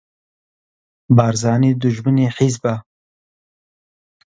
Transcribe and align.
بارزانی 1.15 1.71
دوژمنی 1.81 2.27
حیزبە 2.37 2.75